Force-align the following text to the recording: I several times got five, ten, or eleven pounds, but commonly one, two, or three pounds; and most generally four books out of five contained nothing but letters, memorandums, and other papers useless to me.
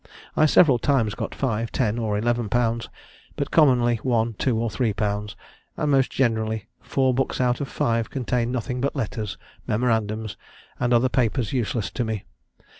I 0.35 0.47
several 0.47 0.79
times 0.79 1.13
got 1.13 1.35
five, 1.35 1.71
ten, 1.71 1.99
or 1.99 2.17
eleven 2.17 2.49
pounds, 2.49 2.89
but 3.35 3.51
commonly 3.51 3.97
one, 3.97 4.33
two, 4.33 4.57
or 4.57 4.67
three 4.71 4.93
pounds; 4.93 5.35
and 5.77 5.91
most 5.91 6.09
generally 6.09 6.65
four 6.79 7.13
books 7.13 7.39
out 7.39 7.61
of 7.61 7.67
five 7.67 8.09
contained 8.09 8.51
nothing 8.51 8.81
but 8.81 8.95
letters, 8.95 9.37
memorandums, 9.67 10.37
and 10.79 10.91
other 10.91 11.07
papers 11.07 11.53
useless 11.53 11.91
to 11.91 12.03
me. 12.03 12.23